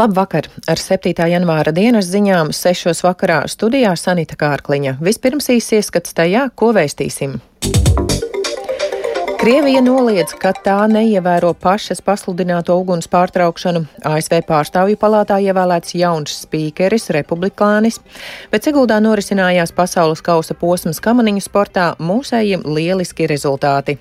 Labvakar! 0.00 0.46
Ar 0.64 0.80
7. 0.80 1.12
janvāra 1.28 1.74
dienas 1.76 2.06
ziņām 2.08 2.54
6. 2.56 3.02
vakarā 3.04 3.42
studijā 3.52 3.90
Sanita 4.00 4.38
Kārkliņa. 4.40 4.94
Vispirms 5.04 5.50
īsi 5.52 5.76
ieskats 5.76 6.16
tajā, 6.16 6.46
ko 6.56 6.70
vēstīsim. 6.72 7.34
Krievija 9.42 9.82
noliedz, 9.84 10.32
ka 10.40 10.54
tā 10.56 10.78
neievēro 10.88 11.52
pašas 11.52 12.00
pasludināto 12.06 12.78
uguns 12.80 13.12
pārtraukšanu. 13.12 13.84
ASV 14.08 14.40
pārstāvju 14.48 14.96
palātā 15.00 15.36
ievēlēts 15.44 15.92
jauns 16.00 16.46
spīkeris, 16.46 17.10
republikānis, 17.18 18.00
bet 18.48 18.64
Siguldā 18.64 19.02
norisinājās 19.04 19.76
pasaules 19.76 20.24
kausa 20.24 20.56
posms 20.56 21.02
kamaniņu 21.04 21.44
sportā 21.44 21.90
mūsējiem 22.00 22.64
lieliski 22.64 23.28
rezultāti. 23.28 24.00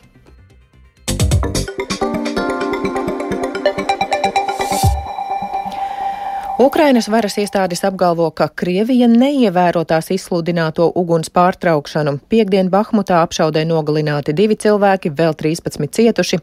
Ukrainas 6.60 7.07
varas 7.07 7.38
iestādes 7.39 7.86
apgalvo, 7.88 8.26
ka 8.36 8.49
Krievija 8.52 9.08
neievēro 9.08 9.86
tās 9.88 10.09
izsludināto 10.12 10.90
uguns 11.02 11.32
pārtraukšanu. 11.32 12.18
Piektdien 12.27 12.68
Bahmutā 12.73 13.22
apšaudē 13.23 13.63
nogalināti 13.70 14.35
divi 14.35 14.58
cilvēki, 14.59 15.13
vēl 15.16 15.38
13 15.40 15.88
cietuši. 15.95 16.41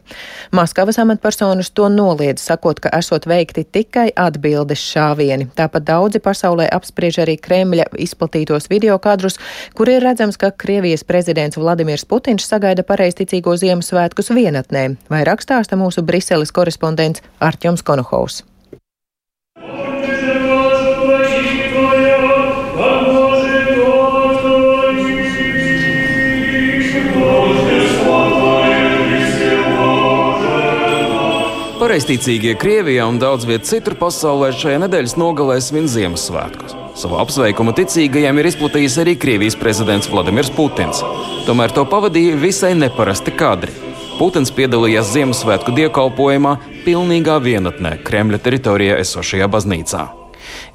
Maskavas 0.57 0.97
amatpersonas 1.03 1.69
to 1.69 1.91
noliedz, 1.93 2.41
sakot, 2.41 2.81
ka 2.81 2.89
esot 2.97 3.29
veikti 3.29 3.61
tikai 3.61 4.07
atbildes 4.25 4.81
šāvieni. 4.95 5.51
Tāpat 5.53 5.85
daudzi 5.85 6.23
pasaulē 6.25 6.65
apspriež 6.79 7.21
arī 7.27 7.37
Kremļa 7.37 7.85
izplatītos 8.09 8.71
videokadrus, 8.73 9.37
kur 9.77 9.93
ir 9.93 10.01
redzams, 10.01 10.41
ka 10.41 10.49
Krievijas 10.49 11.05
prezidents 11.05 11.61
Vladimirs 11.61 12.09
Putins 12.09 12.49
sagaida 12.49 12.81
pareizticīgo 12.81 13.53
Ziemassvētkus 13.53 14.33
vienatnē. 14.33 14.89
Vai 15.13 15.25
rakstāsta 15.29 15.77
mūsu 15.77 16.01
Briseles 16.01 16.49
korespondents 16.49 17.21
Arķoms 17.37 17.85
Konohaus. 17.85 18.41
Pareizticīgie 31.97 32.51
Krievijā 32.61 33.07
un 33.09 33.15
daudz 33.17 33.47
vietā 33.49 33.65
citur 33.65 33.95
pasaulē 33.97 34.51
šajā 34.53 34.83
nedēļas 34.83 35.15
nogalē 35.17 35.55
svin 35.65 35.87
Ziemassvētkus. 35.89 36.75
Savu 37.01 37.17
apsveikumu 37.17 37.73
ticīgajiem 37.73 38.37
ir 38.37 38.49
izplatījis 38.51 38.99
arī 39.01 39.15
Krievijas 39.17 39.57
prezidents 39.57 40.11
Vladimirs 40.11 40.53
Putins. 40.53 41.01
Tomēr 41.47 41.73
to 41.73 41.87
pavadīja 41.89 42.37
visai 42.37 42.75
neparasti 42.77 43.33
kadri. 43.39 43.73
Putins 44.19 44.53
piedalījās 44.53 45.09
Ziemassvētku 45.15 45.73
dievkalpojumā 45.81 46.53
pilnīgā 46.85 47.41
vienatnē 47.49 47.95
Kremļa 48.05 48.43
teritorijā 48.45 49.01
esošajā 49.01 49.49
baznīcā. 49.57 50.05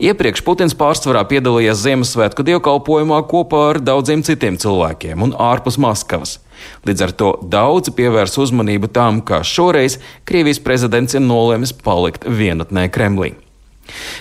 Iepriekš 0.03 0.43
Putins 0.47 0.77
pārsvarā 0.79 1.23
piedalījās 1.31 1.83
Ziemassvētku 1.85 2.45
dievkalpojumā 2.47 3.21
kopā 3.31 3.63
ar 3.73 3.81
daudziem 3.83 4.25
citiem 4.27 4.59
cilvēkiem 4.61 5.23
un 5.27 5.37
ārpus 5.39 5.79
Maskavas. 5.81 6.39
Līdz 6.87 7.07
ar 7.07 7.15
to 7.19 7.31
daudzi 7.43 7.95
pievērs 7.97 8.39
uzmanību 8.39 8.91
tam, 8.95 9.23
kā 9.23 9.43
šoreiz 9.47 9.99
Krievijas 10.29 10.63
prezidents 10.63 11.17
ir 11.19 11.25
nolēmis 11.25 11.75
palikt 11.85 12.29
vienatnē 12.29 12.89
Kremlī. 12.93 13.35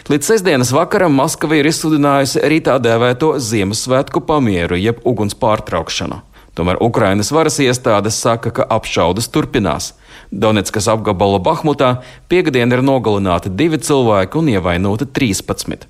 Līdz 0.10 0.32
sestdienas 0.34 0.74
vakaram 0.74 1.14
Maskava 1.16 1.60
ir 1.60 1.70
izsludinājusi 1.70 2.42
arī 2.44 2.60
tā 2.66 2.80
dēvēto 2.82 3.36
Ziemassvētku 3.40 4.24
pamieru, 4.26 4.80
jeb 4.80 5.00
uguns 5.08 5.38
pārtraukšanu. 5.38 6.22
Tomēr 6.58 6.82
Ukrainas 6.84 7.32
varas 7.32 7.62
iestādes 7.64 8.18
saka, 8.20 8.52
ka 8.52 8.66
apšaudas 8.68 9.30
turpinās. 9.32 9.94
Donetskas 10.32 10.88
apgabala 10.88 11.42
Bahmutā 11.44 11.98
piekdien 12.32 12.72
ir 12.72 12.80
nogalināti 12.88 13.52
divi 13.52 13.76
cilvēki 13.84 14.40
un 14.40 14.52
ievainoti 14.54 15.10
13. 15.12 15.88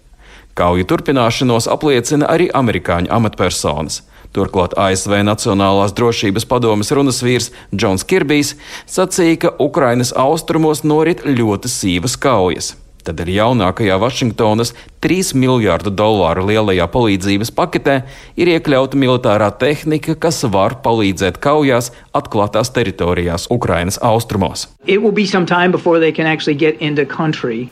Kauju 0.57 0.87
turpināšanos 0.89 1.69
apliecina 1.69 2.25
arī 2.33 2.49
amerikāņu 2.57 3.11
amatpersonas. 3.13 4.01
Turklāt 4.33 4.73
ASV 4.79 5.19
Nacionālās 5.27 5.93
drošības 5.93 6.47
padomes 6.49 6.89
runas 6.95 7.21
vīrs 7.21 7.51
Džons 7.75 8.07
Kirbijs 8.07 8.55
sacīja, 8.89 9.37
ka 9.45 9.53
Ukrainas 9.59 10.13
austrumos 10.17 10.81
norit 10.87 11.21
ļoti 11.27 11.69
sīvas 11.69 12.17
kaujas. 12.17 12.73
Tad 13.05 13.21
ir 13.23 13.31
jaunākajā 13.33 13.97
Vašingtonas 14.01 14.73
3 15.01 15.33
miljārdu 15.33 15.89
dolāru 15.97 16.43
lielajā 16.45 16.85
palīdzības 16.93 17.49
paketē 17.57 17.95
ir 18.37 18.51
iekļauta 18.53 18.99
militārā 19.01 19.49
tehnika, 19.57 20.13
kas 20.13 20.43
var 20.45 20.77
palīdzēt 20.85 21.39
kaujās 21.41 21.89
atklātās 22.13 22.69
teritorijās 22.75 23.47
Ukrainas 23.49 23.97
austrumos. 24.05 24.67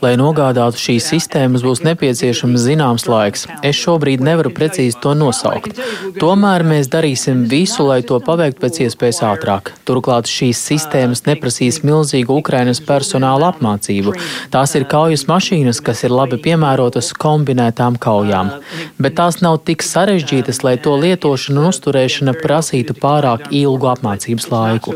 Lai 0.02 0.12
nogādātu 0.18 0.78
šīs 0.78 1.06
sistēmas, 1.12 1.62
būs 1.66 1.84
nepieciešams 1.86 2.64
zināms 2.64 3.06
laiks. 3.10 3.46
Es 3.66 3.78
šobrīd 3.78 4.22
nevaru 4.26 4.52
precīzi 4.54 4.98
to 5.02 5.14
nosaukt. 5.18 5.78
Tomēr 6.18 6.64
mēs 6.66 6.90
darīsim 6.90 7.46
visu, 7.50 7.86
lai 7.86 8.00
to 8.06 8.18
paveiktu 8.22 8.62
pēc 8.64 8.82
iespējas 8.86 9.22
ātrāk. 9.26 9.72
Turklāt 9.86 10.30
šīs 10.30 10.62
sistēmas 10.70 11.24
neprasīs 11.26 11.82
milzīgu 11.86 12.38
Ukrainas 12.42 12.82
personāla 12.82 13.52
apmācību. 13.54 14.14
Tās 14.54 14.74
ir 14.78 14.86
kaujas 14.90 15.19
kaujas 15.20 15.28
mašīnas, 15.28 15.80
kas 15.82 16.04
ir 16.04 16.12
labi 16.12 16.38
piemērotas 16.40 17.12
kombinētām 17.12 17.98
kaujām, 17.98 18.50
bet 18.98 19.16
tās 19.16 19.40
nav 19.42 19.60
tik 19.64 19.82
sarežģītas, 19.82 20.62
lai 20.64 20.78
to 20.78 20.96
lietošana 20.96 21.60
un 21.60 21.68
uzturēšana 21.70 22.34
prasītu 22.40 22.94
pārāk 22.94 23.50
ilgu 23.50 23.90
apmācības 23.90 24.50
laiku. 24.50 24.94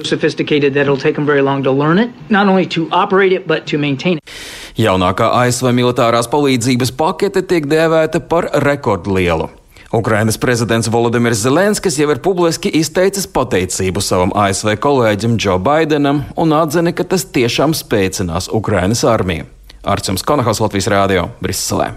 Jaunākā 4.75 5.29
ASV 5.45 5.71
militārās 5.71 6.29
palīdzības 6.29 6.91
pakete 6.97 7.43
tiek 7.43 7.67
dēvēta 7.67 8.21
par 8.21 8.51
rekordlielu. 8.65 9.51
Ukrainas 9.95 10.37
prezidents 10.37 10.89
Volodimirs 10.91 11.39
Zelenskis 11.39 11.99
jau 12.01 12.09
ir 12.11 12.19
publiski 12.19 12.73
izteicis 12.75 13.29
pateicību 13.31 14.03
savam 14.03 14.35
ASV 14.35 14.75
kolēģim 14.83 15.37
Džo 15.39 15.61
Baidenam 15.63 16.25
un 16.37 16.57
atzina, 16.57 16.91
ka 16.91 17.07
tas 17.07 17.29
tiešām 17.31 17.77
spēcinās 17.79 18.51
Ukrainas 18.51 19.05
armiju. 19.07 19.54
Arcums 19.85 20.25
Konahals 20.27 20.61
Latvijas 20.65 20.89
Rādio 20.93 21.29
Briselē. 21.43 21.93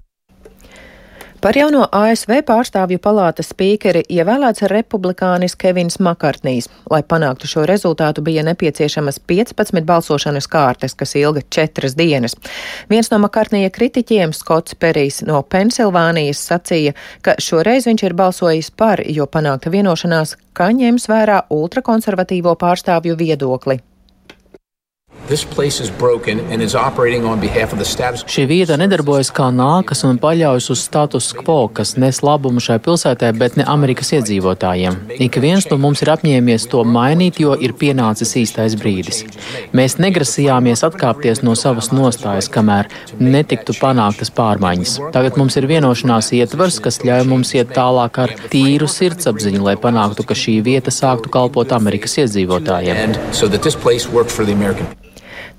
Par 1.38 1.54
jauno 1.54 1.84
ASV 1.94 2.40
pārstāvju 2.48 2.98
palātas 2.98 3.52
spīkeri 3.54 4.02
ievēlēts 4.10 4.64
republikānis 4.72 5.54
Kevins 5.56 6.00
Makartnīs. 6.02 6.66
Lai 6.90 7.04
panāktu 7.06 7.46
šo 7.48 7.66
rezultātu, 7.70 8.24
bija 8.26 8.42
nepieciešamas 8.48 9.20
15 9.30 9.86
balsošanas 9.86 10.50
kārtas, 10.50 10.96
kas 10.98 11.14
ilga 11.16 11.44
četras 11.54 11.94
dienas. 11.96 12.34
Viens 12.90 13.12
no 13.14 13.20
Makartnija 13.22 13.70
kritiķiem, 13.70 14.34
Skots 14.34 14.74
Perijs 14.82 15.22
no 15.30 15.44
Pensilvānijas, 15.46 16.42
sacīja, 16.50 16.96
ka 17.22 17.38
šoreiz 17.38 17.86
viņš 17.86 18.08
ir 18.10 18.18
balsojis 18.18 18.72
par, 18.74 19.06
jo 19.06 19.30
panākta 19.30 19.70
vienošanās, 19.70 20.40
ka 20.58 20.72
ņems 20.74 21.06
vērā 21.06 21.44
ultrakonservatīvo 21.54 22.58
pārstāvju 22.58 23.20
viedokli. 23.22 23.78
Šī 28.32 28.46
vieta 28.48 28.78
nedarbojas 28.80 29.28
kā 29.36 29.50
nākas 29.52 30.06
un 30.08 30.20
paļaujas 30.22 30.70
uz 30.72 30.84
status 30.88 31.34
quo, 31.36 31.68
kas 31.68 31.96
nes 32.00 32.22
labumu 32.24 32.64
šai 32.64 32.78
pilsētai, 32.86 33.34
bet 33.36 33.58
ne 33.60 33.66
Amerikas 33.68 34.14
iedzīvotājiem. 34.16 34.96
Ik 35.26 35.40
viens 35.44 35.68
no 35.68 35.78
mums 35.84 36.04
ir 36.06 36.14
apņēmies 36.14 36.70
to 36.72 36.84
mainīt, 36.88 37.42
jo 37.44 37.58
ir 37.60 37.76
pienācis 37.76 38.32
īstais 38.40 38.78
brīdis. 38.80 39.26
Mēs 39.76 39.98
negrasījāmies 40.00 40.86
atkāpties 40.88 41.44
no 41.44 41.58
savas 41.60 41.92
nostājas, 41.92 42.48
kamēr 42.54 42.88
netiktu 43.20 43.76
panāktas 43.82 44.32
pārmaiņas. 44.38 44.96
Tagad 45.16 45.40
mums 45.42 45.60
ir 45.60 45.68
vienošanās 45.68 46.32
ietvers, 46.40 46.80
kas 46.84 47.02
ļauj 47.04 47.28
mums 47.28 47.52
iet 47.58 47.76
tālāk 47.76 48.22
ar 48.24 48.36
tīru 48.54 48.88
sirdsapziņu, 48.88 49.66
lai 49.68 49.76
panāktu, 49.76 50.24
ka 50.24 50.38
šī 50.38 50.62
vieta 50.64 50.94
sāktu 50.94 51.34
kalpot 51.34 51.76
Amerikas 51.76 52.16
iedzīvotājiem. 52.24 53.20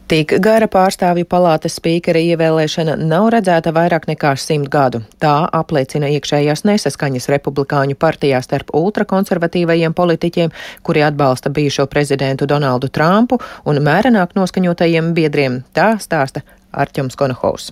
Tik 0.08 0.38
gara 0.40 0.64
pārstāvju 0.72 1.26
palātas 1.28 1.74
spīkera 1.76 2.16
ievēlēšana 2.30 2.94
nav 2.96 3.26
redzēta 3.34 3.74
vairāk 3.76 4.06
nekā 4.08 4.30
simt 4.40 4.70
gadu. 4.72 5.02
Tā 5.20 5.32
apliecina 5.52 6.08
iekšējās 6.14 6.62
nesaskaņas 6.64 7.28
republikāņu 7.34 7.98
partijā 8.00 8.40
starp 8.40 8.72
ultrakonservatīvajiem 8.78 9.92
politiķiem, 9.98 10.54
kuri 10.80 11.02
atbalsta 11.04 11.52
bijušo 11.52 11.84
prezidentu 11.92 12.48
Donaldu 12.48 12.88
Trumpu 12.88 13.36
un 13.68 13.82
mērenāk 13.84 14.32
noskaņotajiem 14.38 15.12
biedriem. 15.12 15.60
Tā 15.76 15.90
stāsta 16.00 16.40
Arķums 16.72 17.20
Konohaus. 17.20 17.68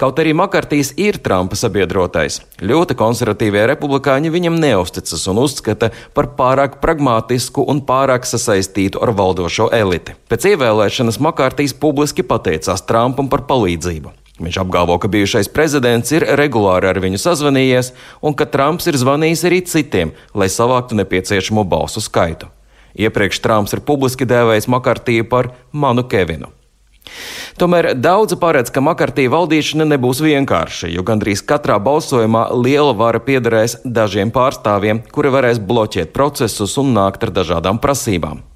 Kaut 0.00 0.16
arī 0.16 0.30
Makartīs 0.32 0.94
ir 0.96 1.18
Trumpa 1.20 1.58
sabiedrotais, 1.60 2.38
ļoti 2.64 2.94
konservatīvie 2.96 3.66
republikāņi 3.68 4.30
viņam 4.32 4.54
neusticas 4.56 5.26
un 5.28 5.42
uzskata 5.42 5.90
par 6.16 6.30
pārāk 6.38 6.78
pragmātisku 6.80 7.66
un 7.68 7.82
pārāk 7.84 8.24
sasaistītu 8.24 9.02
ar 9.04 9.12
valdošo 9.18 9.66
eliti. 9.76 10.14
Pēc 10.32 10.46
ievēlēšanas 10.54 11.20
Makartīs 11.20 11.74
publiski 11.76 12.24
pateicās 12.24 12.80
Trumpam 12.88 13.28
par 13.28 13.44
palīdzību. 13.50 14.14
Viņš 14.40 14.58
apgalvo, 14.62 14.96
ka 14.96 15.10
bijušais 15.12 15.52
prezidents 15.52 16.14
ir 16.16 16.24
regulāri 16.40 16.88
ar 16.88 17.00
viņu 17.04 17.20
sazvanījies 17.20 17.92
un 18.24 18.32
ka 18.32 18.46
Trumps 18.48 18.88
ir 18.88 18.96
zvanījis 18.96 19.42
arī 19.50 19.58
citiem, 19.68 20.14
lai 20.32 20.48
savāktu 20.48 20.96
nepieciešamo 20.96 21.66
balsu 21.68 22.00
skaitu. 22.00 22.48
Iepriekš 22.96 23.42
Trumps 23.44 23.76
ir 23.76 23.84
publiski 23.84 24.24
dēvējis 24.24 24.70
Makartīju 24.72 25.28
par 25.28 25.52
manu 25.76 26.06
Kevinu. 26.08 26.48
Tomēr 27.60 27.92
daudzi 27.98 28.38
paredz, 28.40 28.70
ka 28.72 28.82
Makartī 28.84 29.26
valdīšana 29.32 29.86
nebūs 29.92 30.22
vienkārša, 30.24 30.90
jo 30.94 31.04
gandrīz 31.06 31.42
katrā 31.46 31.78
balsojumā 31.82 32.46
liela 32.56 32.94
vara 32.96 33.20
piederēs 33.24 33.80
dažiem 33.84 34.32
pārstāvjiem, 34.34 35.04
kuri 35.12 35.34
varēs 35.34 35.60
bloķēt 35.60 36.14
procesus 36.16 36.78
un 36.80 36.94
nākt 36.96 37.26
ar 37.26 37.34
dažādām 37.40 37.82
prasībām. 37.82 38.49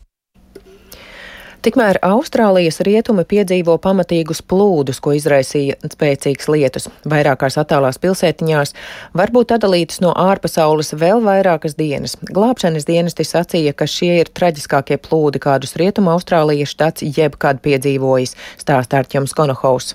Tikmēr 1.64 1.96
Austrālijas 2.04 2.82
rietumi 2.84 3.22
piedzīvo 3.24 3.78
pamatīgus 3.80 4.42
plūdus, 4.44 4.98
ko 5.00 5.14
izraisīja 5.16 5.78
spēcīgs 5.88 6.50
lietus. 6.52 6.90
Vairākās 7.08 7.56
attālās 7.62 7.96
pilsētiņās 8.02 8.74
var 9.16 9.32
būt 9.32 9.54
atdalītas 9.56 10.02
no 10.04 10.12
ārpasaules 10.12 10.92
vēl 11.00 11.24
vairākas 11.24 11.78
dienas. 11.80 12.18
Glābšanas 12.28 12.84
dienesti 12.84 13.24
sacīja, 13.24 13.72
ka 13.72 13.88
šie 13.88 14.12
ir 14.20 14.34
traģiskākie 14.36 15.00
plūdi, 15.00 15.40
kādus 15.40 15.72
rietuma 15.80 16.12
Austrālijas 16.18 16.76
štats 16.76 17.08
jebkad 17.08 17.64
piedzīvojis, 17.64 18.36
stāstā 18.60 19.00
Arķems 19.00 19.32
Konohaus. 19.32 19.94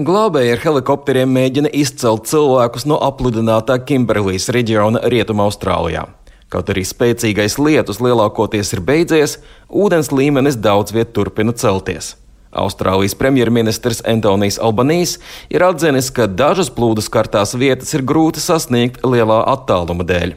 Glābēji 0.00 0.56
ar 0.56 0.68
helikopteriem 0.70 1.36
mēģina 1.36 1.76
izcelt 1.76 2.24
cilvēkus 2.32 2.88
no 2.88 2.96
apludinātā 3.04 3.76
Kimberlīs 3.84 4.48
reģiona 4.56 5.04
Rietumā 5.04 5.50
Austrālijā. 5.50 6.08
Kaut 6.52 6.68
arī 6.70 6.84
spēcīgais 6.86 7.58
lietus 7.58 7.98
lielākoties 7.98 8.70
ir 8.76 8.82
beidzies, 8.86 9.40
ūdens 9.66 10.12
līmenis 10.14 10.58
daudz 10.62 10.94
viet 10.94 11.10
turpina 11.16 11.54
celties. 11.56 12.14
Austrālijas 12.56 13.16
premjerministrs 13.18 14.00
Antonijs 14.06 14.60
Albanīs 14.62 15.16
ir 15.52 15.64
atzinis, 15.66 16.12
ka 16.14 16.28
dažas 16.30 16.70
plūdu 16.72 17.02
skartās 17.04 17.56
vietas 17.58 17.92
ir 17.98 18.06
grūti 18.06 18.40
sasniegt 18.40 19.02
lielā 19.04 19.42
attāluma 19.52 20.06
dēļ. 20.06 20.36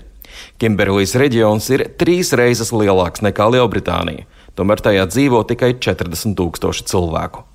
Kimberlīs 0.59 1.15
reģions 1.19 1.69
ir 1.75 1.85
trīs 1.99 2.33
reizes 2.35 2.73
lielāks 2.75 3.23
nekā 3.23 3.47
Lielbritānija, 3.53 4.25
tomēr 4.57 4.81
tajā 4.83 5.05
dzīvo 5.11 5.43
tikai 5.47 5.75
40 5.77 6.35
tūkstoši 6.39 6.87
cilvēku. 6.89 7.45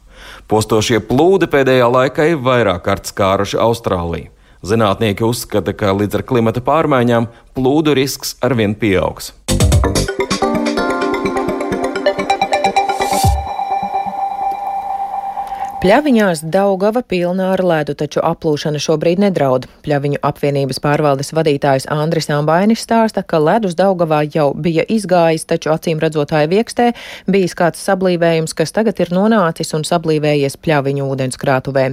Postošie 0.48 1.00
plūdi 1.04 1.48
pēdējā 1.52 1.88
laikā 1.90 2.30
ir 2.32 2.40
vairāk 2.44 2.84
kārt 2.86 3.10
skāruši 3.10 3.60
Austrāliju. 3.60 4.30
Zinātnieki 4.64 5.26
uzskata, 5.26 5.74
ka 5.76 5.92
līdz 5.92 6.16
ar 6.20 6.22
klimata 6.24 6.62
pārmaiņām 6.64 7.28
plūdu 7.52 7.92
risks 7.98 8.38
arvien 8.40 8.72
pieaugs. 8.72 9.34
Pļaviņās 15.84 16.40
Daugava 16.48 17.02
pilnā 17.04 17.50
ar 17.52 17.60
ledu, 17.60 17.92
taču 17.92 18.22
aplūšana 18.24 18.80
šobrīd 18.80 19.18
nedraud. 19.20 19.66
Pļaviņu 19.84 20.16
apvienības 20.24 20.78
pārvaldes 20.80 21.34
vadītājs 21.36 21.84
Andris 21.92 22.30
Ambainis 22.32 22.80
stāsta, 22.86 23.20
ka 23.20 23.36
ledus 23.36 23.76
Daugavā 23.76 24.22
jau 24.24 24.46
bija 24.56 24.86
izgājis, 24.88 25.44
taču 25.44 25.74
acīm 25.74 26.00
redzotāja 26.00 26.48
viekstē 26.48 26.86
bijis 27.28 27.52
kāds 27.58 27.82
sablīvējums, 27.84 28.54
kas 28.56 28.72
tagad 28.72 29.02
ir 29.04 29.12
nonācis 29.12 29.74
un 29.76 29.84
sablīvējies 29.84 30.56
pļaviņu 30.64 31.10
ūdenskrātuvē. 31.12 31.84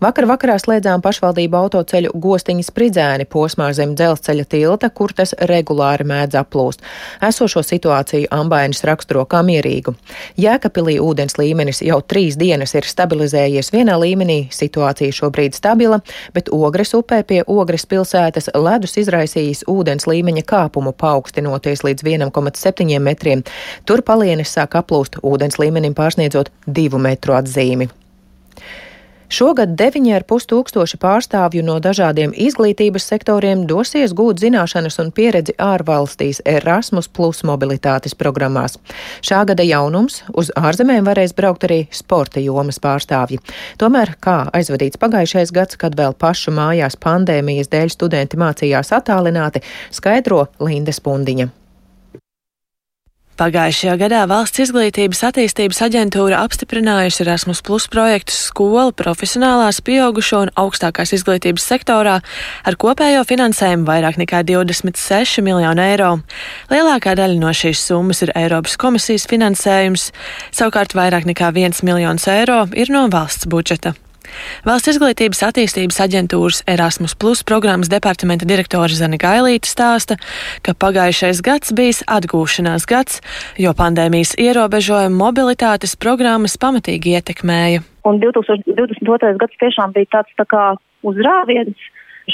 Vakar 0.00 0.28
vakarā 0.32 0.56
slēdzām 0.64 1.04
pašvaldību 1.04 1.60
autoceļu 1.60 2.14
gostiņas 2.16 2.72
pridzēni 2.72 3.28
posmā 3.28 3.68
zem 3.76 3.92
dzelzceļa 4.00 4.48
tilta, 4.56 4.88
kur 4.88 5.12
tas 5.12 5.36
regulāri 5.52 6.08
mēdz 6.08 6.40
aplūst. 6.40 6.88
Esošo 7.20 7.60
situāciju 7.60 8.32
Ambainis 8.32 8.80
raksturo 8.88 9.28
kā 9.28 9.44
mierīgu. 9.44 9.92
Jēkapilī 10.40 10.96
ūdens 11.04 11.36
līmenis 11.36 11.84
jau 11.84 12.00
trīs 12.00 12.40
dienas 12.40 12.72
ir 12.72 12.88
stabilizēts 12.88 13.25
stabilizējies 13.26 13.72
vienā 13.72 13.96
līmenī, 13.98 14.48
situācija 14.50 15.12
šobrīd 15.12 15.54
stabila, 15.54 16.00
bet 16.34 16.48
Ogres 16.52 16.94
upē 16.94 17.24
pie 17.26 17.42
Ogres 17.46 17.86
pilsētas 17.86 18.50
ledus 18.54 18.96
izraisījis 18.96 19.64
ūdens 19.66 20.06
līmeņa 20.06 20.44
kāpumu 20.46 20.92
paaugstinoties 20.92 21.82
līdz 21.84 22.04
1,7 22.04 23.00
metriem. 23.00 23.42
Tur 23.84 24.02
palienes 24.02 24.52
sāk 24.54 24.76
aplūst 24.78 25.18
ūdens 25.22 25.58
līmenim 25.58 25.94
pārsniedzot 25.94 26.50
divu 26.66 26.98
metru 26.98 27.34
atzīmi. 27.34 27.88
Šogad 29.26 29.72
9,5 29.74 30.46
tūkstoši 30.52 30.98
pārstāvju 31.02 31.64
no 31.66 31.80
dažādiem 31.82 32.30
izglītības 32.30 33.08
sektoriem 33.10 33.64
dosies 33.66 34.14
gūt 34.14 34.38
zināšanas 34.38 35.00
un 35.02 35.10
pieredzi 35.10 35.56
ārvalstīs 35.58 36.44
Erasmus 36.46 37.10
Plus 37.10 37.42
mobilitātes 37.42 38.14
programmās. 38.14 38.78
Šā 39.26 39.42
gada 39.50 39.66
jaunums 39.66 40.20
uz 40.30 40.52
ārzemēm 40.54 41.10
varēs 41.10 41.34
braukt 41.34 41.66
arī 41.66 41.82
sporta 41.90 42.38
jomas 42.44 42.78
pārstāvji. 42.78 43.42
Tomēr, 43.82 44.14
kā 44.22 44.38
aizvadīts 44.54 45.02
pagājušais 45.02 45.50
gads, 45.50 45.74
kad 45.74 45.98
vēl 45.98 46.14
pašu 46.14 46.54
mājās 46.54 46.94
pandēmijas 46.94 47.74
dēļ 47.74 47.94
studenti 47.98 48.38
mācījās 48.38 48.94
attālināti, 48.94 49.66
skaidro 49.90 50.44
Linda 50.62 50.94
Spundiņa. 50.94 51.65
Pagājušajā 53.36 53.98
gadā 54.00 54.22
Valsts 54.30 54.62
izglītības 54.64 55.18
attīstības 55.28 55.82
aģentūra 55.84 56.38
apstiprinājusi 56.46 57.20
Erasmus 57.26 57.60
Plus 57.66 57.84
projektus 57.92 58.38
skolu, 58.48 58.94
profesionālās, 58.96 59.82
pieaugušo 59.84 60.40
un 60.46 60.52
augstākās 60.56 61.12
izglītības 61.18 61.66
sektorā 61.68 62.14
ar 62.64 62.78
kopējo 62.80 63.26
finansējumu 63.28 63.84
vairāk 63.90 64.16
nekā 64.22 64.40
26 64.48 65.44
miljonu 65.44 65.84
eiro. 65.84 66.14
Lielākā 66.72 67.12
daļa 67.20 67.36
no 67.42 67.52
šīs 67.52 67.84
summas 67.90 68.24
ir 68.24 68.32
Eiropas 68.32 68.78
komisijas 68.80 69.28
finansējums, 69.28 70.08
savukārt 70.56 70.96
vairāk 70.96 71.28
nekā 71.28 71.52
1 71.52 71.84
miljons 71.84 72.24
eiro 72.32 72.64
ir 72.72 72.88
no 72.88 73.04
valsts 73.12 73.52
budžeta. 73.52 73.92
Valsts 74.66 74.92
izglītības 74.94 75.42
attīstības 75.48 76.00
aģentūras 76.04 76.62
Erasmus 76.70 77.16
Plus 77.18 77.42
programmas 77.46 77.90
departamenta 77.92 78.48
direktore 78.48 78.96
Zana 78.96 79.18
Gailīte 79.20 79.70
stāsta, 79.70 80.18
ka 80.66 80.74
pagājušais 80.74 81.42
gads 81.46 81.74
bijis 81.76 82.02
atgūšanās 82.10 82.86
gads, 82.90 83.20
jo 83.60 83.74
pandēmijas 83.76 84.36
ierobežojumi 84.40 85.16
mobilitātes 85.16 85.96
programmas 86.00 86.58
pamatīgi 86.60 87.16
ietekmēja. 87.18 87.84
Un 88.06 88.20
2022. 88.22 89.36
gads 89.40 89.62
tiešām 89.62 89.94
bija 89.96 90.18
tāds 90.18 90.34
tā 90.38 90.46
kā 90.48 90.64
uzrāviens 91.06 91.76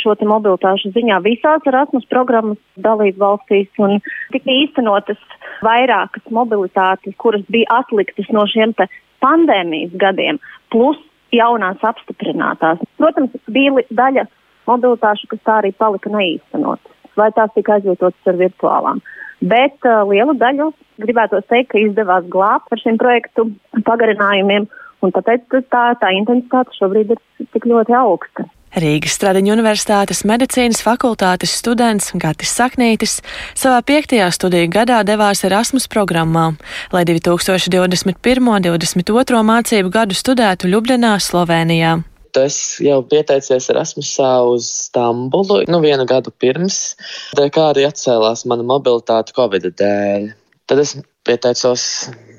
šo 0.01 0.15
mobilitāšu 0.25 0.93
ziņā 0.95 1.21
visās 1.25 1.65
Erasmus 1.69 2.07
programmas 2.11 2.61
dalību 2.81 3.21
valstīs 3.21 3.69
un 3.83 4.01
tika 4.33 4.51
īstenotas 4.51 5.21
vairākas 5.65 6.25
mobilitātes, 6.31 7.17
kuras 7.21 7.45
bija 7.53 7.69
atliktas 7.83 8.29
no 8.33 8.47
šiem 8.49 8.75
pandēmijas 9.23 9.93
gadiem, 10.01 10.41
plus 10.73 10.99
jaunās 11.33 11.83
apstiprinātās. 11.87 12.83
Protams, 13.01 13.35
bija 13.53 13.85
daļa 13.91 14.27
mobilitāšu, 14.69 15.29
kas 15.33 15.43
tā 15.47 15.59
arī 15.63 15.73
palika 15.77 16.13
neīstenotas, 16.13 16.95
vai 17.19 17.31
tās 17.37 17.53
tika 17.57 17.79
aizvietotas 17.79 18.31
ar 18.31 18.39
virtuālām. 18.41 19.03
Bet 19.43 19.89
uh, 19.89 20.05
lielu 20.07 20.37
daļu 20.39 20.71
gribētu 21.03 21.41
teikt, 21.51 21.73
ka 21.73 21.81
izdevās 21.83 22.29
glābt 22.31 22.71
ar 22.71 22.83
šiem 22.83 22.99
projektu 23.01 23.49
pagarinājumiem, 23.89 24.69
un 25.03 25.15
tāpēc 25.15 25.49
tā, 25.73 25.85
tā 25.99 26.13
intensitāte 26.15 26.77
šobrīd 26.79 27.17
ir 27.17 27.23
tik 27.55 27.67
ļoti 27.67 27.97
augsta. 27.99 28.47
Rīgas 28.73 29.19
Stradiņu 29.19 29.53
universitātes 29.53 30.23
medicīnas 30.25 30.79
fakultātes 30.81 31.53
students 31.61 32.07
Gatis 32.17 32.55
Saknītis 32.57 33.19
savā 33.53 33.83
piektajā 33.85 34.31
studiju 34.33 34.71
gadā 34.73 35.03
devās 35.05 35.45
Erasmus 35.45 35.85
programmā, 35.93 36.55
lai 36.95 37.03
2021. 37.05 38.49
un 38.49 38.65
2022. 38.65 39.43
mācību 39.51 39.93
gadu 39.93 40.17
studētu 40.17 40.73
Ljubljanā, 40.73 41.19
Slovenijā. 41.21 41.99
Es 42.41 42.81
jau 42.81 43.03
pieteicies 43.05 43.69
Erasmusā 43.75 44.33
uz 44.49 44.71
Stambulu, 44.87 45.61
nu 45.69 45.83
vienu 45.85 46.09
gadu 46.09 46.33
pirms, 46.33 46.97
kā 47.37 47.69
arī 47.75 47.85
atcēlās 47.91 48.47
mana 48.49 48.65
mobilitāte 48.65 49.37
Covid 49.37 49.69
dēļ. 49.77 50.31
Tad 50.65 50.81
es 50.81 50.97
pieteicos 51.29 51.85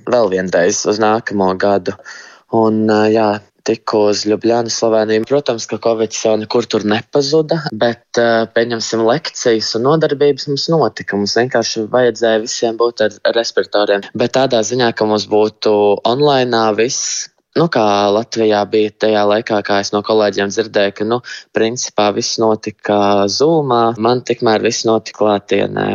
vēl 0.10 0.34
vienreiz 0.34 0.82
uz 0.90 0.98
nākamo 0.98 1.54
gadu. 1.62 1.94
Un, 2.58 2.88
jā, 3.13 3.36
tiku 3.67 4.05
uz 4.12 4.25
Ljubljana, 4.27 4.70
Sloveniju. 4.70 5.25
Protams, 5.29 5.65
ka 5.70 5.79
jau 6.24 6.36
nekur 6.39 6.67
tur 6.70 6.86
nepazuda, 6.88 7.62
bet 7.72 8.20
uh, 8.22 8.46
pieņemsim 8.55 9.03
lekcijas 9.08 9.74
un 9.79 9.88
nodarbības 9.88 10.50
mums 10.51 10.67
notika. 10.74 11.17
Mums 11.20 11.36
vienkārši 11.39 11.88
vajadzēja 11.93 12.43
visiem 12.43 12.79
būt 12.79 13.05
ar 13.08 13.20
respiratoriem. 13.38 14.08
Bet 14.17 14.36
tādā 14.38 14.63
ziņā, 14.67 14.91
ka 14.98 15.08
mums 15.10 15.27
būtu 15.32 15.74
online 16.10 16.63
viss, 16.77 17.29
Nu, 17.53 17.67
kā 17.69 17.86
Latvijā 18.10 18.63
bija 18.65 18.89
tajā 19.03 19.24
laikā, 19.29 19.60
kā 19.62 19.75
es 19.83 19.91
no 19.93 20.00
kolēģiem 20.05 20.50
dzirdēju, 20.50 20.93
ka, 20.98 21.05
nu, 21.05 21.19
principā 21.53 22.07
viss 22.15 22.39
notika 22.41 23.27
zūmā, 23.29 23.81
man 24.01 24.24
tikmēr 24.25 24.65
viss 24.65 24.88
notika 24.89 25.19
klātienē. 25.19 25.86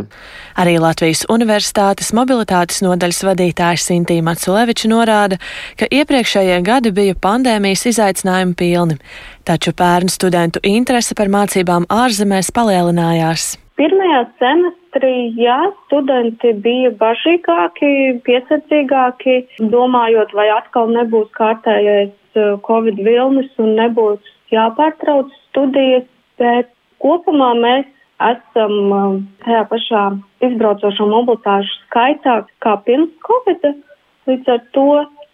Arī 0.62 0.76
Latvijas 0.78 1.24
Universitātes 1.34 2.12
mobilitātes 2.14 2.78
nodaļas 2.86 3.24
vadītājs 3.26 3.88
Sintīna 3.90 4.28
Matsuleviča 4.30 4.92
norāda, 4.92 5.40
ka 5.74 5.90
iepriekšējie 5.90 6.62
gadi 6.62 6.94
bija 6.94 7.18
pandēmijas 7.18 7.88
izaicinājumi 7.90 8.54
pilni, 8.58 9.00
taču 9.42 9.74
pērnu 9.74 10.14
studentu 10.14 10.62
interese 10.62 11.18
par 11.18 11.26
mācībām 11.26 11.90
ārzemēs 11.90 12.54
palielinājās. 12.54 13.56
Pirmajā 13.78 14.22
semestrī, 14.38 14.87
jā, 15.04 15.58
studenti 15.86 16.52
bija 16.64 16.90
bažīgāki, 17.00 18.20
piesardzīgāki, 18.26 19.36
domājot, 19.72 20.32
vai 20.34 20.48
atkal 20.54 20.90
nebūs 20.94 21.28
kārtējais 21.36 22.14
uh, 22.38 22.56
Covid 22.66 22.98
vilnis 23.04 23.50
un 23.58 23.76
nebūs 23.78 24.20
jāpārtrauc 24.54 25.30
studijas, 25.48 26.06
bet 26.38 26.70
kopumā 27.02 27.52
mēs 27.58 27.86
esam 28.30 28.74
uh, 28.92 29.18
tajā 29.44 29.64
pašā 29.70 30.04
izbraucošo 30.48 31.06
mobilitāšu 31.10 31.76
skaitā 31.84 32.40
kā 32.64 32.78
pirms 32.86 33.14
Covid. 33.26 33.70
Līdz 34.28 34.50
ar 34.52 34.64
to 34.76 34.88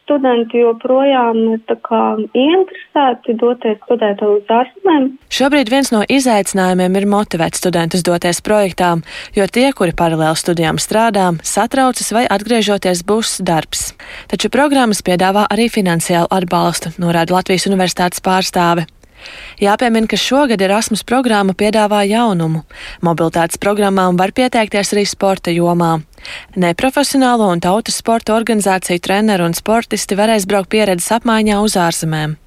studenti 0.05 0.61
joprojām 0.61 1.41
ir 1.55 1.61
ieinteresēti 1.65 3.37
doties 3.41 3.81
studēt 3.85 4.23
uz 4.25 4.53
ārzemēm. 4.53 5.11
Šobrīd 5.33 5.73
viens 5.73 5.91
no 5.95 6.05
izaicinājumiem 6.09 6.99
ir 7.01 7.09
motivēt 7.11 7.59
studentus 7.59 8.05
doties 8.07 8.43
projektā, 8.45 8.95
jo 9.37 9.47
tie, 9.49 9.71
kuri 9.77 9.97
paralēli 9.97 10.39
studijām 10.39 10.81
strādā, 10.83 11.33
satraucas 11.43 12.13
vai 12.15 12.27
atgriežoties 12.29 13.05
būs 13.09 13.39
darbs. 13.45 13.93
Taču 14.31 14.53
programmas 14.53 15.03
piedāvā 15.05 15.49
arī 15.51 15.71
finansiālu 15.73 16.31
atbalstu, 16.31 16.95
norāda 17.01 17.39
Latvijas 17.39 17.69
Universitātes 17.71 18.23
pārstāve. 18.25 18.87
Jāpiemina, 19.63 20.09
ka 20.11 20.19
šogad 20.21 20.63
Erasmus 20.65 21.05
programma 21.07 21.55
piedāvā 21.55 22.03
jaunumu. 22.09 22.65
Mobilitātes 23.05 23.61
programmām 23.63 24.19
var 24.21 24.35
pieteikties 24.37 24.95
arī 24.95 25.07
sporta 25.09 25.55
jomā. 25.55 25.99
Neprofesionālo 26.57 27.51
un 27.53 27.61
tautas 27.65 28.01
sporta 28.01 28.35
organizāciju 28.37 29.03
treneru 29.05 29.47
un 29.49 29.55
sportisti 29.55 30.17
varēs 30.19 30.49
braukt 30.49 30.73
pieredzes 30.75 31.13
apmaiņā 31.19 31.61
uz 31.65 31.77
ārzemēm. 31.81 32.39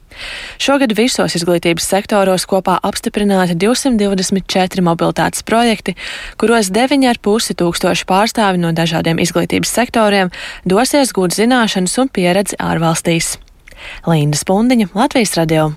Šogad 0.62 0.93
visos 0.98 1.36
izglītības 1.38 1.86
sektoros 1.86 2.48
kopā 2.50 2.77
apstiprināti 2.86 3.57
224 3.60 4.84
mobilitātes 4.86 5.46
projekti, 5.46 5.96
kuros 6.41 6.72
9,5 6.74 7.57
tūkstoši 7.62 8.07
pārstāvi 8.10 8.62
no 8.62 8.74
dažādiem 8.75 9.22
izglītības 9.24 9.74
sektoriem 9.79 10.34
dosies 10.65 11.13
gūt 11.13 11.38
zināšanas 11.38 12.00
un 12.01 12.10
pieredzi 12.10 12.57
ārvalstīs. 12.57 13.36
Linda 14.10 14.39
Spundiņa, 14.39 14.89
Latvijas 14.98 15.38
radio. 15.38 15.69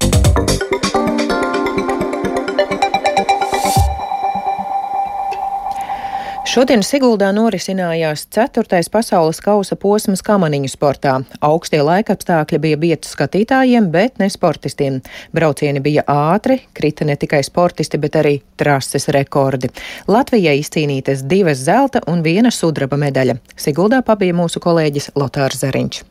Šodien 6.50 6.80
Siguldā 6.82 7.28
norisinājās 7.30 8.24
4. 8.34 8.80
pasaules 8.90 9.38
kausa 9.44 9.76
posms 9.78 10.18
kamaniņu 10.26 10.72
sportā. 10.72 11.12
Augstie 11.46 11.78
laikapstākļi 11.78 12.58
bija 12.64 12.80
vietu 12.82 13.06
skatītājiem, 13.06 13.86
bet 13.94 14.18
ne 14.18 14.26
sportistiem. 14.34 14.98
Braucieni 15.30 15.78
bija 15.84 16.02
ātri, 16.10 16.58
krita 16.74 17.06
ne 17.06 17.14
tikai 17.14 17.44
sportisti, 17.46 18.02
bet 18.02 18.18
arī 18.18 18.40
trases 18.58 19.06
rekordi. 19.14 19.70
Latvijai 20.10 20.58
izcīnītas 20.58 21.22
divas 21.30 21.62
zelta 21.70 22.02
un 22.10 22.26
viena 22.26 22.50
sudraba 22.50 22.98
medaļa. 22.98 23.38
Siguldā 23.54 24.02
pabija 24.02 24.34
mūsu 24.34 24.58
kolēģis 24.64 25.12
Lotārs 25.22 25.62
Zariņš. 25.62 26.09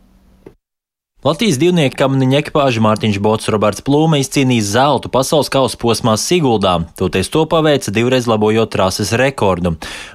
Latvijas 1.20 1.58
divnieku 1.60 1.98
kamaniņa 2.00 2.38
ekipāža 2.40 2.80
Mārtiņš 2.80 3.18
Bots 3.20 3.50
Roberts 3.52 3.84
Plūme 3.84 4.22
izcīnīja 4.22 4.64
zeltu 4.64 5.10
pasaules 5.12 5.50
kausa 5.52 5.76
posmā 5.76 6.14
Siguldā, 6.16 6.78
toties 6.96 7.28
to 7.34 7.42
paveica 7.52 7.92
divreiz 7.92 8.24
labojot 8.24 8.72
trases 8.72 9.12
rekordu. 9.20 9.74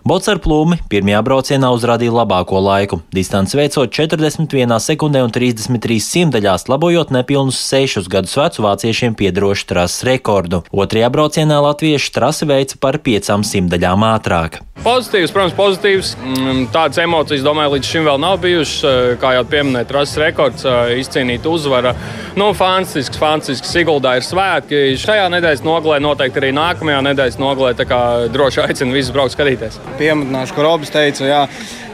Bots 0.09 0.33
ar 0.33 0.41
Plūmi 0.41 0.79
pirmajā 0.89 1.21
braucienā 1.29 1.69
uzrādīja 1.77 2.15
labāko 2.17 2.57
laiku, 2.57 3.03
distanci 3.13 3.61
veicot 3.61 3.93
41 3.93 4.81
sekundē 4.81 5.21
un 5.27 5.37
33 5.37 6.01
simtaļās, 6.09 6.71
labojot 6.73 7.13
nepilnus 7.13 7.61
6 7.69 8.09
gadus 8.09 8.39
vecu 8.41 8.65
vāciešiem 8.65 9.13
piedarošu 9.21 9.75
trases 9.75 10.09
rekordu. 10.09 10.65
Otrajā 10.73 11.13
braucienā 11.13 11.61
latvieši 11.69 12.15
trasi 12.17 12.49
veica 12.49 12.81
par 12.81 12.97
5 12.97 13.45
simtaļām 13.45 14.09
ātrāk. 14.09 14.63
Pozitīvs, 14.85 15.31
protams, 15.33 15.55
pozitīvs. 15.57 16.09
Mm, 16.19 16.65
tādas 16.75 16.99
emocijas, 17.01 17.45
domāju, 17.47 17.77
līdz 17.77 17.93
šim 17.93 18.09
vēl 18.09 18.19
nav 18.21 18.41
bijušas. 18.43 19.21
Kā 19.23 19.37
jau 19.37 19.45
pieminēja, 19.49 19.89
trases 19.89 20.19
rekords 20.21 20.67
izcīnīta 21.01 21.51
uzvara. 21.51 21.95
Nu, 22.39 22.53
fantastisks, 22.57 23.21
fantastisks. 23.21 23.73
Siguldā 23.75 24.17
ir 24.19 24.27
svētki. 24.27 24.83
Šajā 25.01 25.29
nedēļas 25.35 25.65
nogalē, 25.67 26.01
noteikti 26.05 26.43
arī 26.43 26.53
nākamajā 26.57 27.03
nedēļas 27.11 27.39
nogalē. 27.43 27.75
Tā 27.79 27.89
kā 27.91 28.01
droši 28.35 28.65
aicinu 28.65 28.97
visus 28.97 29.15
braukt 29.15 29.37
skatīties. 29.37 29.79
Pieminēšu, 30.01 30.57
ko 30.57 30.67
Robis 30.67 30.95
teica. 30.95 31.29
Jā, 31.29 31.45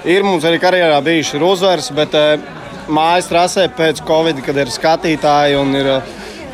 ir 0.08 0.26
mums 0.26 0.46
arī 0.48 0.60
karjerā 0.62 1.00
bijuši 1.04 1.42
uzvaras, 1.44 1.90
bet 1.96 2.16
mājas 2.90 3.30
trasē 3.30 3.68
pēc 3.76 4.02
Covid, 4.06 4.42
kad 4.46 4.58
ir 4.58 4.72
skatītāji 4.72 5.58
un 5.60 5.76
ir 5.78 5.92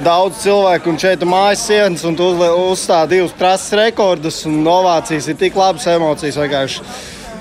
daudz 0.04 0.42
cilvēku, 0.44 0.92
un 0.92 1.00
šeit 1.00 1.24
ir 1.24 1.30
mājas 1.30 1.64
sienas, 1.68 2.04
un 2.08 2.16
tu 2.18 2.28
uzstāj 2.36 3.08
divus 3.14 3.36
trases 3.38 3.76
rekordus, 3.80 4.42
un 4.48 4.60
novācijas 4.66 5.30
ir 5.32 5.40
tik 5.40 5.56
labas 5.56 5.88
emocijas 5.96 6.40
vienkārši. 6.42 6.88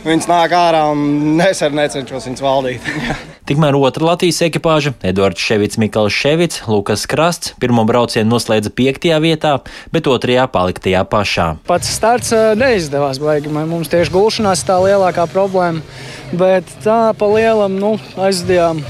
Viņas 0.05 0.29
nāk 0.29 0.53
ārā, 0.55 0.85
un 0.93 1.41
es 1.49 1.63
arī 1.65 1.81
necenšos 1.81 2.29
viņas 2.29 2.45
valdīt. 2.45 2.93
Tikmēr 3.45 3.75
otra 3.77 4.07
Latvijas 4.07 4.39
ekipāža, 4.41 4.95
Edvards 5.05 5.37
Ševits, 5.37 5.77
Mikls 5.77 6.15
Ševits, 6.17 6.63
Lukas 6.65 7.03
Krasts, 7.05 7.53
pirmo 7.61 7.83
braucienu 7.85 8.31
noslēdza 8.31 8.71
piektajā 8.73 9.19
vietā, 9.21 9.51
bet 9.93 10.09
otrajā 10.09 10.47
palika 10.49 10.81
tajā 10.87 11.03
pašā. 11.11 11.47
Pats 11.69 11.93
starts 11.93 12.33
neizdevās, 12.57 13.21
baigi. 13.21 13.53
Mums 13.53 13.93
tieši 13.93 14.15
gulšanās 14.17 14.65
tā 14.65 14.81
lielākā 14.81 15.29
problēma, 15.29 15.85
bet 16.33 16.73
tā 16.81 17.11
pa 17.13 17.29
lielam 17.37 17.77
nu, 17.77 17.99
aizdījām 18.17 18.81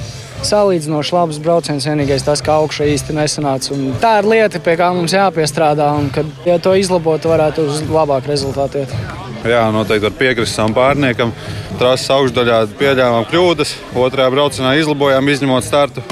salīdzinoši 0.48 1.16
labs 1.16 1.42
brauciens. 1.44 1.88
Vienīgais 1.90 2.26
tas, 2.26 2.44
ka 2.46 2.60
augšā 2.62 2.88
īsti 2.94 3.16
nesanāca. 3.18 3.74
Un 3.76 3.94
tā 4.02 4.18
ir 4.22 4.30
lieta, 4.32 4.62
pie 4.64 4.78
kā 4.80 4.92
mums 4.96 5.16
jāpiestrādā. 5.16 5.92
Un, 6.00 6.10
kad 6.16 6.48
ja 6.48 6.58
to 6.62 6.76
izlabotu, 6.78 7.32
varētu 7.34 7.68
uz 7.70 7.84
labāku 7.90 8.32
rezultātu 8.32 8.84
iet. 8.84 8.98
Jā, 9.46 9.68
noteikti 9.74 10.08
var 10.08 10.18
piekrist 10.18 10.58
savam 10.58 10.74
pārniekam. 10.74 11.36
Trases 11.78 12.10
augšdaļā 12.16 12.64
pieļāvām 12.80 13.28
kļūdas, 13.30 13.76
otrajā 14.06 14.32
braucienā 14.34 14.74
izlabojām, 14.80 15.30
izņemot 15.36 15.68
startu. 15.68 16.06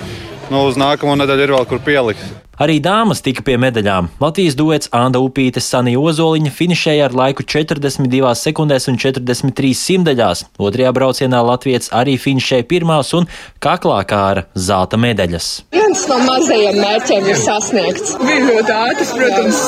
Nu, 0.51 0.67
uz 0.67 0.77
nākamo 0.77 1.15
nedēļu 1.17 1.47
ir 1.47 1.57
vēl 1.57 1.69
kur 1.69 1.81
pielikt. 1.81 2.42
Arī 2.61 2.77
dāmas 2.85 3.23
tika 3.25 3.41
pie 3.41 3.55
medaļām. 3.57 4.11
Latvijas 4.21 4.53
duets 4.53 4.89
Anna 4.93 5.17
Upīte 5.25 5.57
Sanija 5.63 5.97
Ozoliņa 5.97 6.51
finišēja 6.53 7.07
ar 7.07 7.15
laiku 7.17 7.41
42 7.49 8.33
sekundēs 8.37 8.85
un 8.91 8.99
43 9.01 9.71
simtaļās. 9.79 10.43
Otrajā 10.61 10.91
braucienā 10.93 11.39
Latvijas 11.41 11.89
arī 11.89 12.13
finišēja 12.21 12.67
pirmās 12.69 13.09
un 13.17 13.25
kaklā 13.63 14.03
kāra 14.05 14.45
zelta 14.53 14.99
medaļas. 15.01 15.47
Viens 15.73 16.03
no 16.11 16.19
mazajiem 16.27 16.77
mērķiem 16.77 17.31
ir 17.31 17.39
sasniegts. 17.41 18.13
Bija 18.21 18.45
ļoti 18.45 18.77
ātrs, 18.77 19.15
protams, 19.17 19.63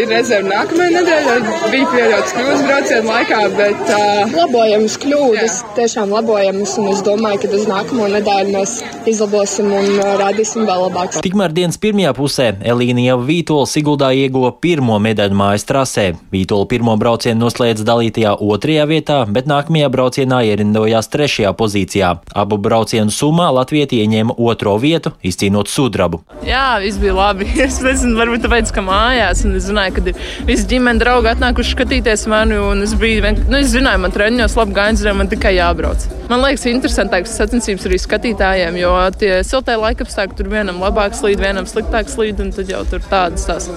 ir 0.00 0.08
rezerve 0.14 0.48
nākamajai 0.48 0.96
nedēļai. 0.96 1.36
Bija 1.76 1.92
pieļauts 1.92 2.34
kļūdas 2.38 2.64
braucienu 2.70 3.12
laikā, 3.12 3.42
bet. 3.60 3.84
Uh, 3.84 4.34
labojamas 4.40 4.96
kļūdas, 5.04 5.60
jā. 5.60 5.74
tiešām 5.76 6.16
labojamas, 6.16 6.74
un 6.80 6.90
es 6.94 7.04
domāju, 7.04 7.44
ka 7.44 7.52
uz 7.60 7.68
nākamo 7.68 8.08
nedēļu 8.16 8.56
mēs 8.56 8.74
izlabosim 9.12 9.70
un 9.76 10.02
rādīsim 10.24 10.64
vēl 10.68 10.86
labāk. 10.86 11.20
Tikmēr 11.24 11.52
dienas 11.56 11.80
pirmajā 11.80 12.16
pusē 12.16 12.29
pusē 12.30 12.52
Elīnija 12.62 13.16
Vītola 13.18 13.66
Siguldā 13.66 14.12
ieguva 14.14 14.52
pirmo 14.62 14.98
medaļu 15.02 15.34
mājas 15.34 15.66
trasē. 15.66 16.06
Vītola 16.30 16.68
pirmo 16.70 16.94
braucienu 17.00 17.42
noslēdza 17.42 17.86
dalītajā 17.88 18.36
otrajā 18.38 18.86
vietā, 18.86 19.18
bet 19.26 19.48
nākamajā 19.50 19.88
braucienā 19.90 20.42
ierindojās 20.46 21.10
trešajā 21.10 21.50
pozīcijā. 21.58 22.12
Abu 22.38 22.60
braucienu 22.62 23.10
summā 23.10 23.48
Latvija 23.56 23.88
ieņēma 23.90 24.36
otro 24.38 24.76
vietu, 24.78 25.14
izcīnot 25.26 25.70
sudrabu. 25.72 26.22
Jā, 26.46 26.78
viss 26.82 27.00
bija 27.00 27.16
labi. 27.16 27.48
Es 27.70 27.78
nezinu, 27.84 28.16
varbūt 28.18 28.44
tāpēc, 28.46 28.70
ka 28.74 28.82
mājās, 28.84 29.44
un 29.46 29.54
es 29.58 29.66
zināju, 29.68 29.98
ka 29.98 30.14
visi 30.48 30.66
ģimene 30.70 31.00
draugi 31.00 31.30
atnākuši 31.32 31.74
skatīties 31.74 32.26
mani, 32.30 32.58
un 32.60 32.84
es 32.86 32.94
biju, 32.98 33.34
nu, 33.48 33.58
es 33.60 33.72
zināju, 33.74 34.02
man 34.04 34.14
treniņos 34.14 34.56
labi 34.58 34.74
gājums, 34.76 35.04
man 35.16 35.30
tikai 35.30 35.54
jābrauc. 35.58 36.06
Man 36.30 36.44
liekas, 36.44 36.66
interesantāks 36.70 37.32
sacensības 37.36 37.88
arī 37.88 38.00
skatītājiem, 38.00 38.76
jo 38.80 38.94
tie 39.18 39.32
siltie 39.46 39.76
laikapstākļi 39.80 40.38
tur 40.38 40.50
vienam 40.52 40.82
labāk 40.82 41.16
slīd, 41.18 41.42
vienam 41.42 41.68
sliktāk 41.68 42.10
slīd 42.20 42.30
slīd, 42.30 42.40
un 42.44 42.52
tad 42.54 42.70
jau 42.70 42.82
tur 42.88 43.02
tādas 43.08 43.46
tās. 43.48 43.68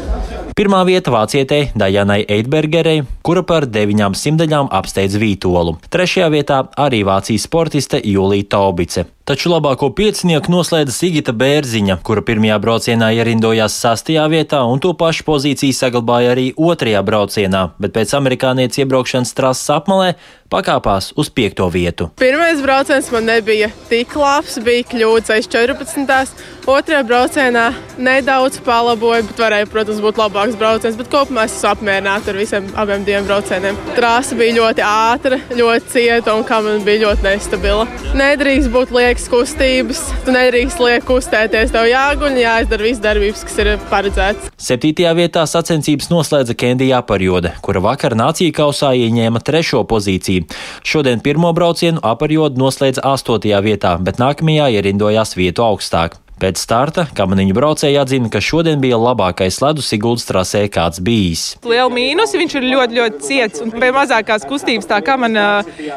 Pirmā 0.53 0.83
vieta 0.85 1.11
vācietei 1.13 1.71
Dajanai 1.75 2.23
Eidbergerei, 2.29 3.03
kura 3.25 3.43
par 3.43 3.65
deviņām 3.65 4.13
simtaļām 4.17 4.69
apsteidz 4.71 5.17
Vītolu. 5.17 5.77
Trešajā 5.89 6.29
vietā 6.33 6.59
arī 6.77 7.03
Vācijas 7.07 7.47
sportiste 7.47 8.01
Julija 8.03 8.51
Taubice. 8.57 9.07
Taču 9.23 9.53
labāko 9.53 9.87
piecinieku 9.95 10.51
noslēdza 10.51 10.91
Sigita 10.91 11.31
Bērziņa, 11.39 11.95
kura 12.03 12.19
pirmajā 12.27 12.57
braucienā 12.59 13.07
ierindojās 13.15 13.77
sastajā 13.79 14.25
vietā 14.27 14.59
un 14.67 14.81
to 14.83 14.91
pašu 14.99 15.23
pozīciju 15.29 15.77
saglabāja 15.77 16.33
arī 16.33 16.49
otrajā 16.59 16.99
braucienā, 17.07 17.61
bet 17.79 17.95
pēc 17.95 18.17
amerikānietes 18.19 18.81
iebraukšanas 18.83 19.31
trases 19.37 19.71
apmalē 19.71 20.09
pakāpās 20.53 21.13
uz 21.15 21.31
piekto 21.33 21.69
vietu. 21.71 22.09
Pirmais 22.19 22.59
brauciens 22.61 23.07
man 23.15 23.31
nebija 23.31 23.71
tik 23.89 24.13
labs, 24.19 24.59
bija 24.65 24.83
kļūdas 24.91 25.33
aiz 25.37 25.47
14. 25.47 26.43
Otrajā 26.69 27.01
braucienā 27.03 27.63
nedaudz 27.99 28.59
palaboju, 28.63 29.25
bet 29.27 29.41
varēja, 29.43 29.67
protams, 29.71 29.99
būt 30.03 30.19
labāks 30.21 30.55
brauciens. 30.59 30.95
Bet 30.99 31.09
kopumā 31.11 31.43
es 31.49 31.57
esmu 31.57 31.73
apmierināta 31.73 32.31
ar 32.31 32.39
visiem 32.39 32.69
abiem 32.79 33.03
diviem 33.03 33.27
braucieniem. 33.27 33.79
Trasa 33.97 34.37
bija 34.39 34.55
ļoti 34.61 34.85
ātra, 34.87 35.41
ļoti 35.51 35.91
cieta 35.91 36.37
un 36.37 36.45
kā 36.47 36.61
man 36.63 36.85
bija 36.87 37.09
ļoti 37.09 37.27
nestabila. 37.27 37.87
Nedrīkst 38.15 38.71
būt 38.71 38.93
liekas 39.13 39.29
kustības, 39.29 39.99
tu 40.25 40.33
nedrīkst 40.33 40.79
liek 40.81 41.03
kustēties. 41.05 41.69
Tev 41.69 41.85
jāguļ, 41.85 42.39
jāizdara 42.41 42.85
viss 42.87 43.01
darbības, 43.03 43.43
kas 43.45 43.59
ir 43.61 43.69
paredzēts. 43.91 44.49
Septītajā 44.57 45.11
vietā 45.19 45.43
sacensības 45.45 46.09
noslēdza 46.09 46.55
Kendija 46.57 47.03
Aparjode, 47.03 47.53
kura 47.61 47.83
vakar 47.85 48.17
nācija 48.17 48.55
kausā 48.57 48.95
ieņēma 48.97 49.43
trešo 49.45 49.83
pozīciju. 49.85 50.49
Šodien 50.81 51.21
pirmo 51.21 51.53
braucienu 51.53 52.01
Aparjode 52.01 52.57
noslēdza 52.57 53.05
astotajā 53.13 53.61
vietā, 53.61 53.99
bet 54.01 54.17
nākamajā 54.23 54.71
ierindojās 54.79 55.37
vietu 55.37 55.67
augstāk. 55.67 56.22
Pēc 56.43 56.59
starta 56.59 57.05
kamaniņu 57.15 57.53
braucēji 57.55 57.95
atzina, 58.01 58.27
ka 58.27 58.41
šodien 58.43 58.81
bija 58.83 58.97
labākais 58.99 59.61
ledus 59.63 59.87
Siguldas 59.87 60.25
trasē, 60.27 60.65
kāds 60.67 60.99
bijis. 60.99 61.43
Liela 61.63 61.87
mīnus, 61.87 62.33
viņš 62.35 62.55
ir 62.59 62.65
ļoti, 62.67 62.97
ļoti 62.97 63.21
ciets 63.23 63.63
un 63.63 63.71
pie 63.71 63.93
mazākās 63.95 64.43
kustības 64.49 64.89
tā 64.89 64.97
kā 65.07 65.15
man 65.21 65.39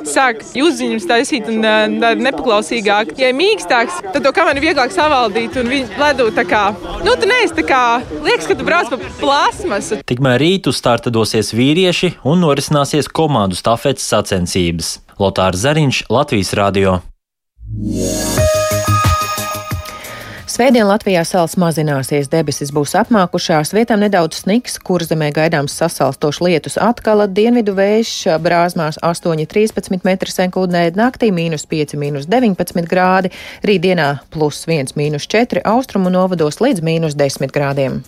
sāk 0.06 0.44
uzziņas 0.54 1.08
taisīt 1.10 1.48
un 1.50 1.66
tā 1.98 2.12
nepaklausīgāk. 2.20 3.16
Ja 3.18 3.32
ir 3.32 3.38
mīkstāks, 3.40 3.98
tad 4.14 4.22
to 4.22 4.30
kamani 4.36 4.62
vieglāk 4.62 4.94
savaldīt 4.94 5.58
un 5.58 5.72
viņi 5.72 5.98
ledu 5.98 6.28
tā 6.36 6.46
kā, 6.46 6.62
nu 7.02 7.16
tu 7.18 7.26
neesi 7.26 7.58
tā 7.58 7.66
kā, 7.66 7.82
liekas, 8.14 8.46
ka 8.46 8.54
tu 8.54 8.68
brauc 8.68 8.92
pa 8.92 9.00
plasmasu. 9.18 9.98
Tikmēr 10.06 10.38
rītu 10.44 10.70
starta 10.70 11.10
dosies 11.10 11.50
vīrieši 11.58 12.20
un 12.22 12.46
norisināsies 12.46 13.10
komandu 13.10 13.58
stafetes 13.58 14.06
sacensības. 14.14 15.00
Lotārs 15.18 15.66
Zariņš, 15.66 16.04
Latvijas 16.06 16.54
radio. 16.54 17.00
Svētdien 20.56 20.86
Latvijā 20.88 21.20
sals 21.28 21.52
mazināsies, 21.60 22.30
debesis 22.32 22.70
būs 22.72 22.94
apmākušās, 22.96 23.75
vietām 23.76 24.00
nedaudz 24.00 24.38
sniks, 24.40 24.78
kur 24.80 25.04
zemē 25.04 25.28
gaidāms 25.36 25.75
sasalstošs 25.76 26.40
lietus 26.40 26.78
atkala, 26.80 27.26
dienvidu 27.28 27.75
vējš 27.76 28.14
brāzmās 28.40 28.96
8,13 29.04 30.00
m2, 30.00 30.96
naktī 30.96 31.28
mīnus 31.28 31.68
5, 31.68 31.98
mīnus 32.00 32.25
19 32.32 32.88
grādi, 32.88 33.36
rītdienā 33.68 34.10
plus 34.32 34.64
1, 34.64 34.96
mīnus 34.96 35.28
4, 35.28 35.60
austrumu 35.76 36.08
novados 36.08 36.64
līdz 36.64 36.88
mīnus 36.88 37.20
10 37.20 37.52
grādiem. 37.52 38.00